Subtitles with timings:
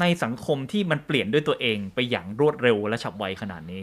[0.00, 3.82] ในสังคมที่มันเปลี่ยนด้วยตัวเองไปอย่างรวดเร็วและฉับไวขนาดนี้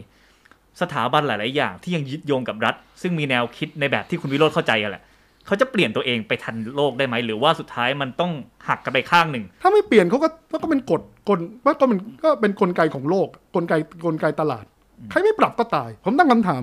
[0.81, 5.03] สถาบันหลาย ๆ อย่างที่ยังยึดโยงกับรัฐ ซึ่งมีแนวคิดในแบบที่คุณวิโรธเข้าใจอะแหละ
[5.45, 8.31] เขาจะเปลี่ยนตัวเองไปทันโลกได้ไหมหรือว่าสุดท้ายมันต้อง
[8.67, 13.73] หักกันไปข้างหนึ่ง ถ้าไม่เปลี่ยนเขาก็มันก็เป็นกฎกลมันก็เป็นก็เป็นกลไกของโลก กลไก
[14.05, 14.65] กลไกตลาด
[15.09, 16.61] ใครไม่ปรับก็ตาย ผมตั้งคำถาม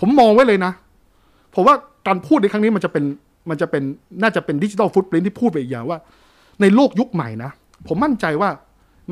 [0.00, 0.72] ผมมองไว้เลยนะ
[1.54, 1.76] ผมว่า
[2.06, 3.04] การพูดในครั้งนี้มันจะเป็น
[3.50, 3.82] มันจะเป็น
[4.22, 5.98] น่าจะเป็น digital footprint ที่พูดไปอีกอย่างว่า
[6.60, 7.50] ในโลกยุคใหม่นะ
[7.88, 8.50] ผมมั่นใจว่า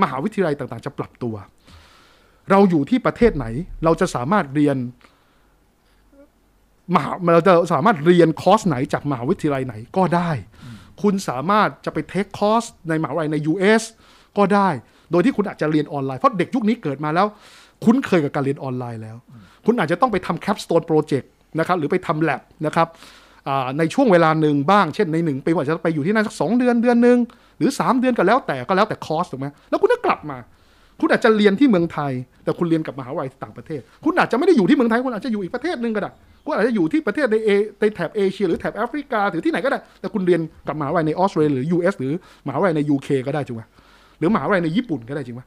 [0.03, 1.35] มหาวิทยาลัยต่างๆ จะปรับตัว
[2.51, 3.47] เราอยู่ที่ประเทศไหน
[3.85, 4.77] เราจะสามารถเรียน
[6.95, 10.31] มหาเราจะสามารถเรียนคอร์สไหนจากมหาวิทยาลัยไหนก็ได้
[11.03, 13.83] คุณสามารถจะไป take คอร์สในมหาวิทยาลัยใน US
[14.39, 14.69] ก็ได้
[15.11, 17.27] โดยที่คุณอาจจะเรียนออนไลน์ เพราะเด็กยุคนี้เกิดมาแล้ว
[17.85, 19.17] คุ้นเคยกับการเรียนออนไลน์แล้ว
[19.67, 22.89] คุณอาจจะต้องไปทำ capstone projectนะครับหรือไปทำแลบนะครับ
[23.79, 27.19] ในช่วงเวลาหนึ่งบ้าง เช่นในหนึ่งปีอาจจะไปอยู่ที่นั่นสักสองเดือนเดือนหนึ่ง
[27.59, 30.39] หรือ 3 เดือนก็แล้วแต่ก็แล้วแต่คอร์สถูกไหมแล้วคุณก็กลับมา
[31.01, 32.13] คุณอาจจะเรียนที่เมืองไทย
[32.45, 36.11] แต่คุณเรียนกับมหาวิทยาลัยต่างประเทศ คุณอาจจะไม่ได้อยู่ที่เมืองไทยคุณอาจจะอยู่อีกประเทศหนึ่งก็ได้
[36.45, 42.13] คุณอาจจะอยู่ที่ประเทศในเอในแถบเอเชียหรือแถบแอฟริกาหรือที่ไหนก็ได้ แต่คุณเรียนกับมหาวิทยาลัยในออสเตรเลียหรือ US หรือ
[42.47, 43.63] มหาวิทยาลัยใน UK ก็ได้จริงไหม
[44.19, 45.43] หรือมหาวิทยาลัยในญี่ปุ่นก็ได้จริงไหม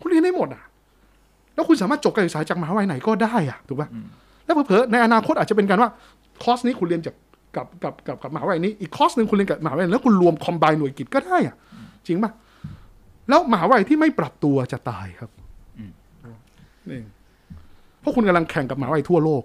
[0.00, 0.62] คุณเรียนได้หมดอะ
[1.54, 3.88] แล้วคุณสามารถจบการศึกษาจากมหาวิทยาลัยไหนก็ได้อะถูกป่ะ
[4.44, 5.90] แล้วเผลอในอนาคตอาจจะเป็นการว่า
[6.42, 7.14] คอร์สนี้คุณเรียนจาก
[7.56, 11.56] กับกับกับกับมหาวิทยาลัยนี้อีกคอร์สหนึ่งคุณเรียนกับมหาวิทยาลัยแล้วคุณรวมคอมไบหน่วยกิจก็ได้อะ
[12.06, 12.32] จริงป่ะ
[13.28, 15.30] แล้วมหาวิทยาลัยที่ไม่ปรับตัวจะตายครับ
[16.90, 17.00] นี่
[18.00, 19.42] เพราะคุณกำลังแข่งกับมหาวิทยาลัยทั่วโลก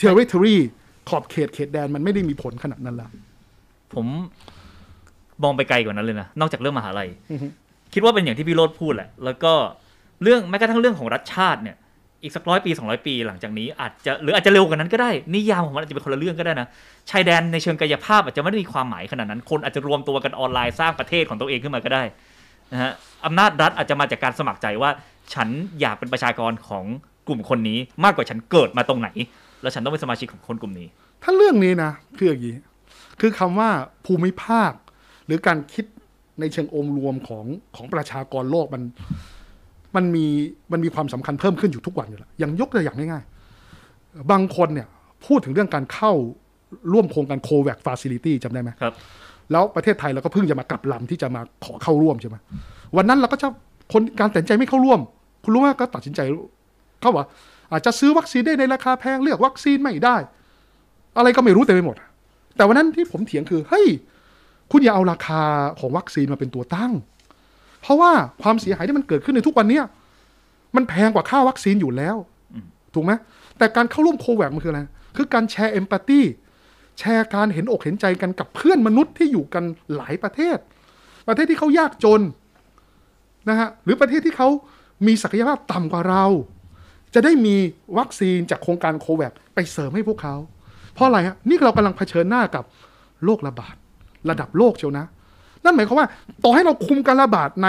[0.00, 0.56] territory
[1.08, 3.08] ขอบเขตเขตแดนมันไม่ได้มีผลขนาดนั้นละ
[3.94, 4.06] ผม
[5.42, 7.46] มองไปไกลกว่านั้นเลยนะ นอกจากเรื่องมหาลัยอือฮึ
[7.92, 9.52] คิดว่าเป็นอย่างที่พี่โรดพูดแหละ แล้วก็
[10.22, 11.76] เรื่องแม้กระทั่งเรื่องของรัฐชาติเนี่ย
[12.24, 16.68] อีกสักร้อยปีสองร้อยปี หลังจากนี้อาจจะหรืออาจจะเร็วกว่านั้นก็ได้ นิยามของมันอาจจะเป็นคนละเรื่องก็ได้นะ
[17.10, 22.02] ชายแดนในเชิงกายภาพอาจจะไม่ได้มีความหมายขนาดนั้น คนอาจจะรวมตัวกันออนไลน์สร้างประเทศของตัวเองขึ้นมาก็ได้
[22.72, 22.92] นะฮะ
[23.26, 24.90] อำนาจรัฐอาจจะมาจากการสมัครใจว่า
[25.34, 25.48] ฉัน
[25.80, 26.84] อยากเป็นประชากรของ
[27.28, 29.08] กลุ่มคนนี้ มากกว่าฉันเกิดมาตรงไหน
[29.62, 30.88] แล้วฉันต้องเป็นสมาชิกของคนกลุ่มนี้
[31.22, 32.56] ถ้าเรื่องนี้นะคืออย่างนี้
[33.20, 33.70] คือคำว่า
[34.06, 34.72] ภูมิภาค
[35.26, 35.84] หรือการคิด
[36.40, 37.46] ในเชิงองค์รวมของ
[37.76, 38.82] ของประชากรโลกมัน
[39.96, 40.26] มันมี
[40.72, 44.88] มันมีความสำคัญเพิ่มขึ้นอยู่ทุกวันอยู่แล้วอย่างยกตัวอย่างง่ายๆ บางคนเนี่ย
[45.26, 46.12] พูดถึงเรื่องการเข้า
[46.92, 48.94] ร่วมโครงการโควัคฟาซิลิตี้จำได้ไหมครับ
[49.52, 52.36] แล้วประเทศไทยเราก็เพิ่งจะมากลับลำที่จะมาขอเข้าร่วมใช่ไหม
[52.96, 53.48] วันนั้นเราก็จะ
[53.92, 55.00] คนการตัดสินใจไม่เข้าร่วม
[55.44, 56.20] คุณรู้ไหมก็ตัดสินใจ
[57.00, 57.26] เขาว่า
[57.72, 60.16] อาจจะซื้อวัคซีนได้ในราคาแพงเลือกวัคซีนไม่ได้
[61.18, 61.96] อะไรก็ไม่รู้เต็มไปหมด
[62.56, 63.86] แต่วันนั้นที่ผมเถียงคือเฮ้ย
[64.70, 65.40] คุณอย่าเอาราคา
[65.80, 66.92] ของวัคซีนมาเป็นตัวตั้ง
[67.84, 68.12] เพราะว่า
[68.42, 69.84] ความเสียหายที่มันเกิดขึ้นในทุกวันเนี้ย
[70.76, 72.16] มันแพงกว่าค่าวัคซีนอยู่แล้ว
[72.94, 73.12] ถูกไหม
[73.58, 74.82] แต่การเข้าร่วมโควิดมันคืออะไร
[75.16, 76.20] คือการแชร์เอมพัตตี
[76.98, 79.64] แชร์การเห็นอกเห็นใจกันกับเพื่อนมนุษย์ที่อยู่กัน
[79.96, 80.56] หลายประเทศ
[81.28, 82.20] ประเทศที่เขายากจน
[83.48, 84.48] นะฮะหรือประเทศที่เขา
[85.06, 86.24] มีศักยภาพต่ำกว่าเรา
[87.14, 87.56] จะได้มี
[87.98, 90.34] วัคซีนจากโครงการโควิดไปเสริมให้พวกเขา
[90.94, 92.64] เพราะอะไรฮะนี่เรากำลังเผชิญหน้ากับ
[93.24, 93.74] โรคระบาด
[94.30, 95.06] ระดับโลกเชียวนะ
[95.64, 96.08] นั่นหมายความว่า
[96.44, 97.68] ต่อให้เราคุมการระบาดใน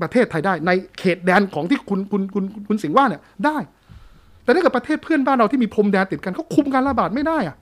[0.00, 3.56] ประเทศไทยได้ ในเขตแดนของที่คุณคุณคุณคุณคุณสิงห์ว่าเนี่ยได้
[4.42, 7.56] แต่ถ้าเกิดประเทศเพื่อนบ้านเราที่มีพรมแดนติดกันเขาคุมการระบาดไม่ได้อะ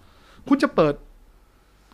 [0.49, 0.95] คุณจะเปิด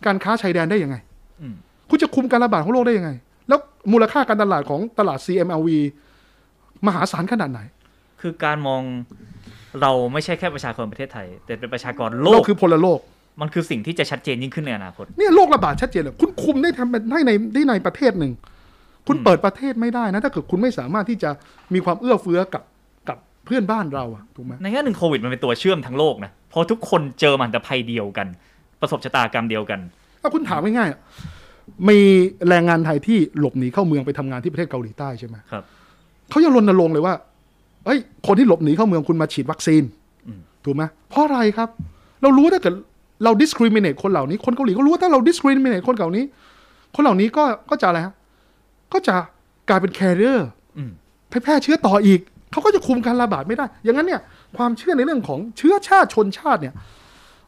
[0.05, 0.95] การค้าชายแดนได้ยังไง
[1.41, 1.55] อืม
[1.89, 3.11] คุณจะคุมการระบาดของโลกได้ยังไง
[3.47, 3.59] แล้ว
[3.91, 5.69] มูลค่าการตลาดของตลาด CMLV
[6.87, 7.59] มหาศาลขนาดไหน
[8.21, 8.81] คือการมอง
[9.81, 12.99] เราไม่ใช่แค่ประชากรประเทศไทย แต่เป็นประชากรโลโลกกคือพลโลก
[13.41, 18.31] มันคือสิ่งที่จะชัดเจนยิ่งขึ้นในอนาคตเนี่ยโรคระบาดชัดเจนเลยคุณคุมได้ทำได้ในได้ในประเทศหนึ่ง
[19.07, 21.29] คุณเปิดประเทศไม่ได้นะ ถ้าเกิดคุณไม่สามารถที่จะ
[21.73, 22.63] มีความเอื้อเฟื้อกับ
[23.09, 28.27] กับเพื่อนบ้านเราอะถูกไหมในแง่หนึ่งโควิดมันเป็นตัวเชื่อมทั้งโลกนะเพราะทุกคนเจอมหันตภัยเดียวกัน
[28.81, 29.79] ประสบชะตากรรมเดียวกัน
[30.21, 30.99] ถ้าคุณถามง่ายๆอะ
[31.89, 31.99] มี
[32.49, 35.63] แรงงานไทยที่หลบหนีเข้าเมืองไปทำงานที่ประเทศเกาหลีใต้ใช่ไหมครับ
[36.29, 37.13] เขายังรณรงค์เลยว่า
[37.85, 39.83] เอ้ย คนที่หลบหนีเข้าเมืองคุณมาฉีดวัคซีน
[40.27, 41.69] อืมถูกไหมเพราะอะไรครับ
[42.21, 42.73] เรารู้ถ้าเกิด
[43.23, 46.23] เรา discriminate คนเหล่านี้ คนเกาหลีก็รู้ว่าถ้าเรา discriminate คนเหล่านี้
[46.95, 48.13] คนเหล่านี้ก็ก็จะอะไรฮะ
[48.93, 49.15] ก็จะ
[49.69, 50.39] กลายเป็น carrier
[50.77, 50.91] อืม
[51.29, 52.19] ไปแพร่เชื้อต่ออีก
[52.51, 54.21] เขาก็จะคุมการระบาดไม่ได้ อย่างนั้นเนี่ย
[54.57, 56.73] ความเชื่อในเรื่องของเชื้อชาติชนชาติเนี่ย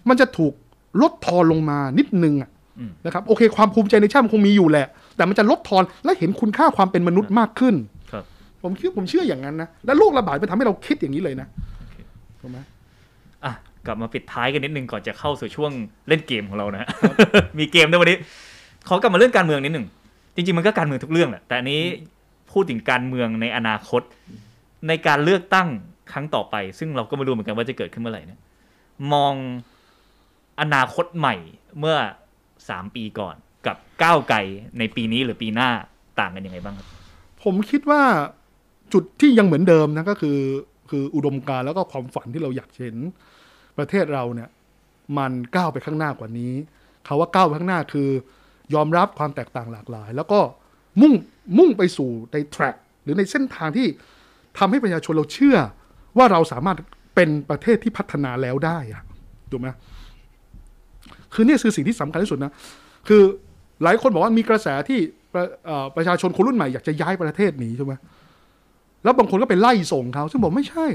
[0.09, 0.53] มันจะถูก
[1.01, 2.49] ลดทอนลงมานิดนึงอะ
[2.79, 7.75] อืมนะครับโอเค ความภูมิใจในชาติมันคงมีอยู่แหละ แต่มันจะลดทอนและเห็นคุณค่าความเป็นมนุษย์มากขึ้น
[8.11, 8.23] ครับ
[8.61, 11.47] ผมคิดผมเชื่ออย่างนั้นนะ และโรคระบาดมันทำให้เราคิดอย่างนี้เลยนะ
[12.41, 12.67] ถูกไหมอะ
[13.85, 15.71] กลับมาปิดท้ายกันนิดนึงก่อนจะเข้าสู่ช่วง
[16.07, 16.89] เล่นเกมของเรานะฮะ
[17.59, 18.17] มีเกมด้วยวันนี้
[18.87, 19.87] ขอกลับมาเรื่องการเมืองนิดหนึ่ง
[20.35, 21.81] จริงๆมันก็การเมืองทุกเรื่องแหละแต่อันนี้
[22.51, 24.01] พูดถึงการเมืองในอนาคต
[24.87, 25.67] ในการเลือกตั้ง
[26.11, 28.39] ครั้งต่อไป ซึ่งเราก็ไม่รู้เหมือนกันว่าจะเกิดขึ้นเมื่อไหร่เนี่ย
[29.13, 29.33] มอง
[30.61, 31.35] อนาคตใหม่
[31.79, 31.97] เมื่อ
[32.69, 34.37] สามปีก่อนกับก้าวไกล
[34.79, 35.69] ในปีนี้หรือปีหน้า
[36.19, 36.87] ต่างกันยังไงบ้างครับ
[37.43, 38.01] ผผมคิดว่า
[38.93, 40.39] จุดที่ยังเหมือนเดิมนะก็คือ
[40.89, 42.97] คืออุดมการณ์แล้วก็ความฝันที่เราอยากเห็น
[43.77, 44.49] ประเทศเราเนี่ย
[45.17, 46.53] มันก้าวไปข้างหน้ากว่านี้
[47.07, 48.09] คาว่าก้าวไปข้างหน้าคือ
[48.73, 50.39] ยอมรับความแตกต่างหลากหลาย แล้วก็
[51.01, 51.13] มุ่ง
[51.57, 53.87] มุ่งไปสู่ในแทร็กหรือในเส้นทางที่
[54.57, 55.57] ทำให้ประชาชนเราเชื่อ
[56.17, 56.77] ว่าเราสามารถ
[57.15, 59.03] เป็นประเทศที่พัฒนาแล้วได้อะ
[59.51, 59.67] ถูกไหม
[61.33, 62.51] คือเนี่ยคือสิ่งที่สำคัญที่สุดนะ
[63.07, 63.23] คือ
[63.83, 64.99] หลายคนบอกว่ามีกระแสที่
[65.33, 67.93] ประเอ่อประชาชนคนรุ่นใหม่อยากจะย้ายประเทศหนีใช่ไหม
[69.03, 70.87] แล้วบางคนก็ไปไล่ส่งเขาซึ่งบอกไม่ใช่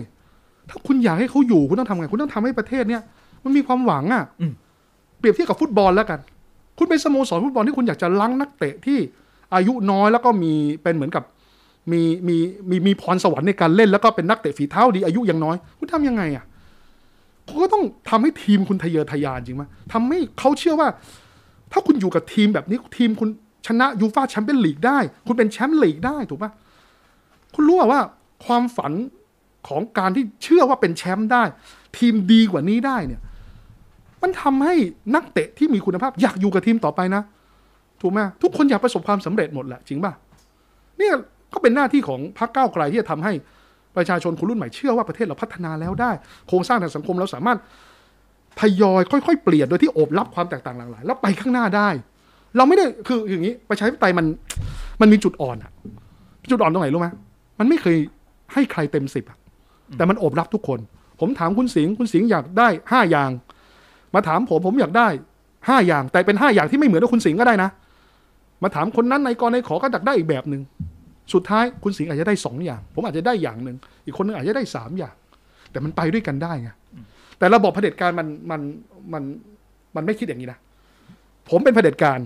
[0.69, 3.03] ถ้าคุณอยากให้เขาอยู่คุณต้องทำไง คุณต้องทำให้ประเทศเนี้ย
[3.45, 4.53] มันมีความหวังอะอืม
[5.19, 6.21] เปรียบเทียบกับฟุตบอลแล้วกัน
[6.79, 8.99] คุณเป็นสโมสรฟุตบอลที่คุณอยากจะล้างนักเตะที่
[9.55, 11.25] อายุน้อยแล้วก็มีเป็นเหมือนกับ
[11.93, 12.37] มีมี
[12.71, 16.45] มีมีพรสวรรค์ในการเล่นแล้วก็เป็นนักเตะฝีเท้าดีอายุยังน้อย คุณทำยังไงอะ
[17.49, 19.63] คุณก็ต้องทำให้ทีมคุณทะเยอทะยานจริงไหม
[19.93, 20.89] ทำให้เขาเชื่อว่า
[21.73, 23.29] ถ้าคุณอยู่กับทีมแบบนี้ทีมคุณ
[23.67, 26.51] ชนะยูฟาแชมเปี้ยนลีกได้ คุณเป็นแชมป์ลีกได้ถูกปะ
[27.55, 28.01] คุณรู้ว่า
[28.45, 28.93] ความฝัน
[29.69, 31.43] ของการที่เชื่อว่าเป็นแชมป์ได้
[31.99, 33.21] ทีมดีกว่านี้ได้เนี่ย
[34.23, 34.75] มันทำให้
[35.15, 37.23] นักเตะที่มีคุณภาพอยากอยู่กับทีมต่อไปนะ
[38.01, 40.13] ถูกไหมทุกคนอยากประสบความสำเร็จหมดแหละจริงป่ะ
[40.99, 41.15] เนี่ย
[41.53, 43.33] ก็เป็นหน้าที่ของพรรคก้าวไกลที่จะทำให้
[43.97, 46.11] ประชาชนคนรุ่นใหม่เชื่อว่าประเทศเราพัฒนาแล้วได้
[46.49, 47.59] โครงสร้างทางสังคมเราสามารถ
[48.61, 51.89] ทยอยค่อยๆ เปลี่ยนโดยที่โอบรับความแตกต่างหลากหลายแล้วไปข้างหน้าได้
[52.57, 54.27] เราไม่ได้คืออย่างนี้ประชาธิปไตยมัน
[55.01, 55.73] มันมีจุดอ่อนอะ
[56.51, 57.09] จุดอ่อนตรงไหนรู้ไหม
[57.59, 57.97] มันไม่เคย
[58.53, 59.38] ให้ใครเต็มสิบอะ
[59.97, 60.79] แต่มันโอบรับทุกคน
[61.21, 63.31] ผมถามคุณสิงห์คุณสิงห์อยากได้ห้าอย่าง
[64.15, 65.09] มาถามผมผมอยากได้
[65.69, 67.71] ห้าอย่าง แต่เป็นห้าอย่างที่ไม่เหมือนกับคุณสิงห์ก็ได้นะ
[68.63, 70.63] มาถามคนนั้นในกรในขอก็อยากได้อีกแบบหนึ่ง
[71.33, 73.77] สุดท้ายคุณสิงห์อาจจะได้สองอย่าง ผมอาจจะได้อย่างหนึ่ง
[74.07, 75.15] อีกคนนึงอาจจะได้สามอย่าง
[75.71, 76.71] แต่มันไปด้วยกันได้ไง
[77.39, 78.61] แต่ระบบเผด็จการมันมัน
[79.13, 79.23] มัน
[79.97, 80.59] มันไม่คิดอย่างนี้นะ
[81.51, 82.19] ผมเป็นเผด็จการ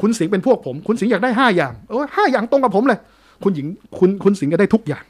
[0.00, 2.98] คุณสิงห์เป็นพวกผม คุณสิงห์อยากได้ห้าอย่างเออห้าอย่างตรงกับผมเลย
[3.42, 3.66] คุณสิงห์
[3.98, 5.04] คุณคุณสิงห์ก็ได้ทุกอย่าง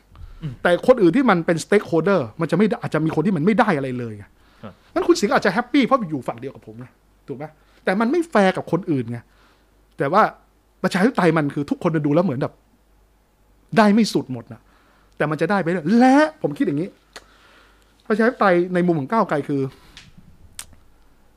[0.62, 4.24] แต่คนอื่นที่มันเป็น stakeholder มันจะไม่ได้อาจจะมีคนที่มันไม่ได้อะไรเลยไง
[4.62, 6.86] ครับงั้นคุณสิงห์อาจจะ happy เพราะอยู่ฝั่งเดียวกับผมไง
[7.28, 7.44] ถูกไหม
[7.84, 9.18] แต่มันไม่แฟร์กับคนอื่นไง
[9.98, 10.22] แต่ว่า
[10.82, 12.52] ประชาธิปไตยมันคือทุกคนจะดูแล้วเหมือนแบบ
[13.76, 14.60] ได้ไม่สุดหมดนะ
[15.16, 16.88] แต่มันจะได้ไปเรื่อยและผมคิดอย่างนี้
[18.08, 19.62] ประชาธิปไตยในมุมของก้าวไกลคือ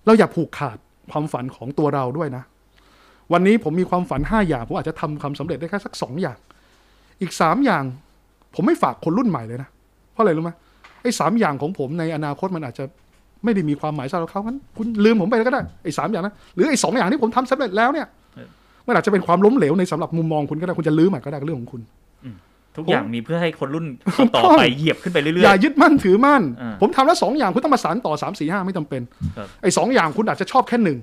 [0.06, 0.78] เราอย่าผูกขาด
[1.12, 2.44] ความฝันของตัวเราด้วยนะ
[3.34, 6.38] วันนี้ผมมีความฝันห้าอย่างผมอาจจะทำความสำเร็จได้แค่สักสองอย่าง
[7.22, 7.84] อีกสามอย่าง
[8.56, 9.70] ผมไม่ฝากคนรุ่นใหม่เลยนะ
[10.14, 10.52] เพราะอะไรรู้ไหม
[11.04, 12.84] ไอ้สามอย่างของผมในอนาคตมันอาจจะ
[13.44, 18.48] ไม่ได้มีความหมายสำหรับเขางั้นคุณลืมผมไปแล้วก็ได้ไอ้สามอย่างนะหรือไอ้สองอย่างที่ผมทำสำเร็จแล้วเนี่ยเออ
[18.88, 21.82] มันอาจจะเป็นความล้มเหลวในสำหรับมุมมองคุณก็ได้คุณจะลืมมันก็ได้ก็เรื่องของคุณ
[22.78, 29.02] ทุกอย่างมีเพื่อให้คนรุ่นต่อถูกต้องๆไปเหยียบขึ้นไปเรื่ออยย่ายึดมั่นถือมั่นอ่าผมทำแล้วสองอย่างคุณต้องมาสานต่อสามสี่ห้าไม่จำเป็น
[29.38, 30.98] ครับไอ้สองอย่างคุณอาจจะชอบแค่หนึ่ง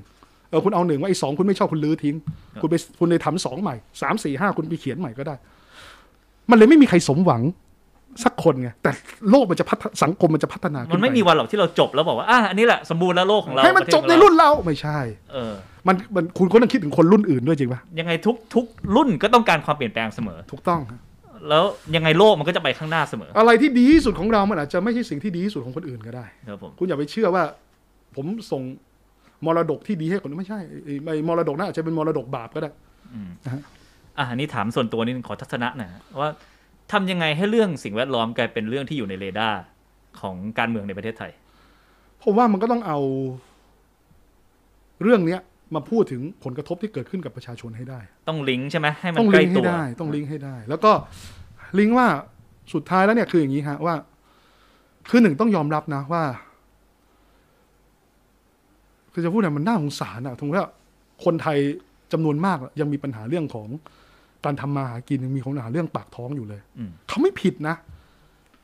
[0.50, 5.34] เออคุณเอาหนึ่งว่าไอ้สองคุณไม่ชอบคุณลื้อทิ้งครับคุณไปคุณเลยทำสองใหม่สามสี่ห้าคุณไปเขียนใหม่ก็ได้
[6.52, 7.42] มันเลยไม่มีใครสมหวัง
[8.24, 8.90] สักคนไงแต่
[9.30, 14.98] โลกมันจะพัฒสังคมมันจะพัฒนาๆขึ้มันไม่ปมีวันหรอกที่เราจบแล้วบอกว่าอะอันนี้แหละสมบูรณ์แล้วโลกของเราให้มันประเทศจบของในเรารุ่นเราไม่ใช่
[15.32, 15.52] เออ
[15.88, 18.64] มันมันคุณก็ต้องคิดถึงคนรุ่นอื่นด้วยจริงปะยังไงทุกทุก
[18.96, 21.00] รุ่นก็ต้องการความเปลี่ยนแปลงเสมอ ถูกต้องฮะ
[21.48, 21.64] แล้ว
[21.96, 27.42] ยังไงโลกมันก็จะไปข้างหน้าเสมอ อะไรที่ดีที่สุดของเรา มันอาจจะไม่ใช่สิ่งที่ดีที่สุดของคนอื่นก็ได้ครับผมคุณอย่าไปเชื่อว่า
[28.16, 28.62] ผมส่ง
[29.46, 32.70] มรดกที่ดีให้คนอื่นไม่ใช่ไอ้ไอ้มรดกน่นอาจจะเป็นมรดกบาปก็ได้
[33.14, 33.62] อืมนะฮะ
[34.18, 36.30] อะอันนี้ถามส่วนตัวนิดนึงขอทัศนะหน่อยฮะว่า
[36.92, 39.60] ทำยังไงให้เรื่องสิ่งแวดล้อมกลายเป็นเรื่องที่อยู่ในเรดาร์
[40.20, 41.32] ของการเมืองในประเทศไทย
[42.22, 42.98] ผมว่ามันก็ต้องเอา
[45.02, 45.40] เรื่องเนี้ย
[45.74, 50.92] มาพูดถึงผลกระทบที่เกิดขึ้นกับประชาชนให้ได้ ต้องลิงก์ใช่ไหมให้มันต้องใกลิล้งก์ตัให้วได้ ต้องลิงก์ให้ได้ แล้วก็
[51.78, 52.06] ลิงก์ว่า
[52.74, 53.94] สุดท้ายแล้วเนี่ยคืออย่างนี้ฮะว่า
[55.10, 56.22] คือหนึ่งต้องยอมรับนะว่า
[59.12, 60.66] คือจะพูดเนี่ยมันน่าสงสารอะถึงว่า
[61.24, 61.58] คนไทย
[62.12, 63.68] จำนวนมากอะยังมีปัญหาเรื่องของ
[64.44, 67.74] การทำมาหากินยังมีปัญหาเรื่องปากท้องอยู่เลยอืมเขาไม่ผิดนะ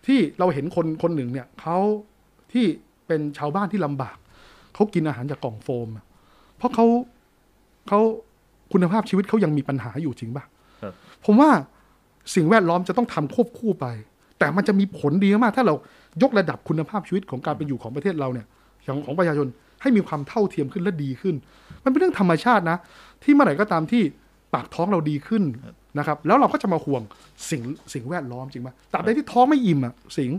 [0.06, 1.78] ที่เราเห็นคนคนหนึ่งเนี่ยเขา
[2.52, 2.64] ที่
[3.06, 4.16] เป็นชาวบ้านที่ลำบาก
[4.74, 6.04] เขากินอาหารจากกล่องโฟมอะ
[6.56, 6.86] เพราะเขา
[7.88, 8.00] เขา
[8.72, 10.44] คุณภาพชีวิตเขายังมีปัญหาอยู่จริงปะ
[10.82, 10.92] ครับ
[11.26, 11.50] ผมว่า
[12.34, 13.86] สิ่งแวดล้อมจะต้องทำควบคู่ไป
[14.38, 15.74] แต่มันจะมีผลดีมาก ถ้าเรา
[16.22, 18.46] ยกระดับคุณภาพชีวิตของการเป็นอยู่ของประเทศเราเนี่ย
[18.86, 19.46] ของของประชาชน
[19.82, 21.34] ให้มีความเท่าเทียมขึ้นและดีขึ้น
[21.84, 22.78] มันเป็นเรื่องธรรมชาตินะ
[23.22, 24.02] ที่เมื่อไหร่ก็ตามที่
[24.54, 25.42] ปากท้องเราดีขึ้น
[25.98, 27.02] นะครับ แล้วเราก็จะมาห่วง
[27.50, 27.62] สิ่ง
[27.94, 30.30] สิ่งแวดล้อมจริงไหมตราบใดที่ท้องไม่อิ่มอะสิ่ง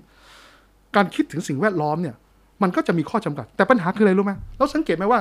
[0.96, 2.16] การคิดถึงสิ่งแวดล้อมเนี่ย
[2.63, 5.20] มันก็จะมีข้อจำกัด แต่ปัญหาคืออะไรรู้ไหมเราสังเกตไหมว่า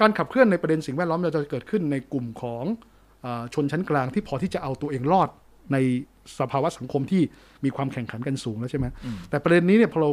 [0.00, 2.64] การขับเคลื่อนในประเด็นสิ่งแวดล้อมเราจะเกิดขึ้นในกลุ่มของ
[3.24, 5.28] อาชนชั้นกลางที่พอที่จะเอาตัวเองรอด
[5.72, 5.76] ใน
[6.38, 7.22] สภาวะสังคมที่
[7.64, 10.10] มีความแข่งขันกันสูงแล้วใช่ไหมอืมแต่ประเด็นนี้เนี่ยพอเรา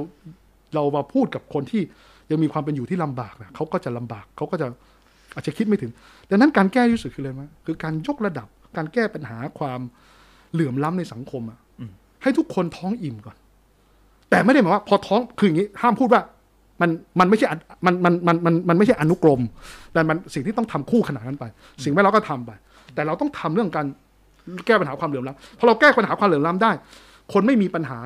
[0.76, 1.82] เรามาพูดกับคนที่
[2.32, 4.68] ยังมีความเป็นอยู่ที่ลำบากนะเขาก็จะลำบากเขาก็จะ
[5.36, 5.92] อาจจะคิดไม่ถึง
[6.30, 9.80] ดังนั้นการแก้ที่สุดคืออะไรไหมคือการยกระดับการแก้ปัญหาความ
[10.54, 11.92] เหลื่อมล้ำในสังคมอะอืม
[12.24, 13.38] ให้ทุกคนท้องอิ่มก่อน
[14.30, 16.22] แต่ไม่ได้หมายว่า พอท้องคืออย่างนี้ ห้ามพูดว่า
[16.82, 19.42] มันมันไม่ใช่อันมันมันมันมันมันไม่ใช่อนุกรม
[19.94, 21.46] แต่มันสิ่งที่ต้องทำคู่ขนานกันไป
[21.84, 22.52] สิ่งแวดล้อมก็ทำไป
[22.96, 23.88] แต่เราต้องทำเรื่องการ
[24.66, 26.72] แก้ปัญหาความเหลื่อมล้ำพอเราแก้ปัญหาความเหลื่อมล้ำได้
[27.34, 28.00] คนไม่มีปัญหา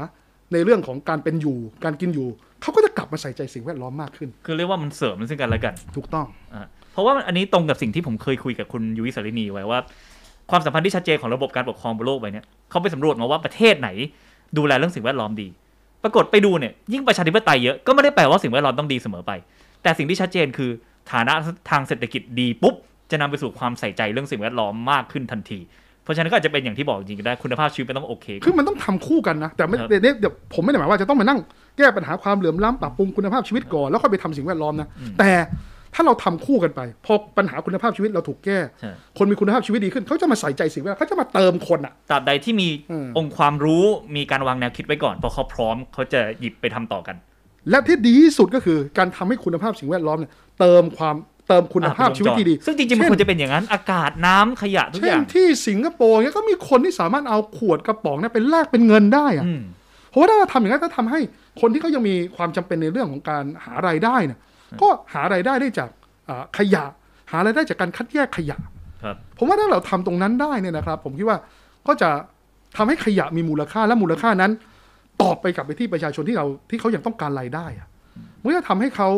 [0.54, 2.28] ในเรื่องของการเป็นอยู่ การกินอยู่
[2.62, 9.80] เขาก็จะกลับมาใส่ใจสิ่งแวดล้อมมากขึ้น คือเรียกว่ามันเสริมซึ่งกันและกัน ถูกต้องอ่า เพราะว่าอันนี้ตรงกับสิ่งที่ผมเคยคุยกับคุณยุ้ยสารินีไว้ว่า
[10.52, 13.90] ความสัมพันธ์ที่ชัดเจนของระบบการปกครองบนโลกใบเนี้ยเขาไปสำรวจมาว่าประเทศไหน
[14.58, 15.48] ดูแลเรื่องสิ่งแวดล้อมดี
[16.04, 19.32] ปรากฏไปดูเนี่ยยิ่งประชาธิปไตยเยอะก็ไม่ได้แปลว่าสิ่งแวดล้อมต้องดีเสมอไป
[19.84, 20.72] แต่สิ่งที่ชัดเจนคือ
[21.12, 21.34] ฐานะ
[21.70, 22.76] ทางเศรษฐกิจดีปุ๊บ
[23.12, 25.60] จะนำไปสู่ความใส่ใจเรื่องสิ่งแวดล้อมมากขึ้นทันที
[26.04, 31.40] เพราะฉะนั้นก็อาจจะเป็นอย่างที่บอกจริงๆก็ได้คุณภาพชีวิตมันต้องโอเค คือมันต้องทำคู่กันนะ แต่ไม่ครับเดี๋ยวเดี๋ยวผมไม่ได้หมายว่าจะต้องมานั่ง
[31.78, 34.88] แก้ปัญหาความเหลื่อมล้ำปรับปรุงคุณภาพชีวิตก่อนแล้วค่อยไปทำสิ่งแวดล้อมนะ
[35.20, 35.32] แต่
[35.96, 47.16] ถ้าเราทำคู่กันไป พอปัญหาคุณภาพชีวิตเราถูกแก้ใช่คนมีคุณภาพชีวิตดีขึ้น เขาจะมาใส่ใจสิ่งแวดล้อมเขาจะมาเติมคนอะตราบใดที่มีอืมองค์ความรู้มีการวางแนวคิดไว้ก่อน พอเขาพร้อมเขาจะหยิบไปทำต่อกัน
[47.70, 51.16] และที่ดีที่สุดก็คือการทำให้คุณภาพสิ่งแวดล้อมเนี่ยเติมความ
[51.48, 59.62] เติมคุณภาพชีวิตที่ดี ซึ่งจริงๆมันเช่นควรจะเป็นอย่างนั้น อากาศน้ำขยะทุกอเช่นย่าง ที่สิงคโปร์เนี่ยก็มีคนที่สามารถเอาขวดกระป๋องเนี่ยเป็นแลกเป็นเงินได้อะอืม
[60.10, 61.20] เพราะว่าถ้าเราทำอย่างนั้นก็ทำให้
[61.62, 64.40] คนที่เขายังมีความจำเป็นในเรื่องของการหารายได้เนี่ย
[64.82, 65.90] ก็หารายได้ได้จาก
[66.30, 66.84] อ่าขยะ
[67.32, 68.58] หารายได้จากการคัดแยกขยะ
[69.04, 71.38] ครับผมว่าถ้าเราทำตรงนั้นได้เนี่ยนะครับ ผมคิดว่า
[71.88, 72.10] ก็จะ
[72.78, 74.52] ทำให้ขยะมีมูลค่าและมูลค่านั้น
[75.22, 77.88] ตอบไปกลับไปที่ประชาชนที่เราที่เขายังต้องการรายได้อะ
[78.42, 79.10] มันก็จะทำให้เขา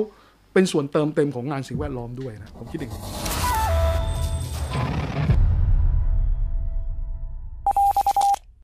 [0.54, 3.02] เป็นส่วนเติมเต็มของงานสิ่งแวดล้อมด้วยนะผมคิดอย่างนี้